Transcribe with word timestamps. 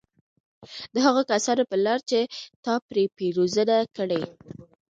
د 0.93 0.95
هغو 1.05 1.21
كسانو 1.31 1.63
په 1.71 1.77
لار 1.85 1.99
چي 2.09 2.21
تا 2.63 2.73
پرې 2.87 3.03
پېرزوينه 3.17 3.77
كړې 3.95 4.21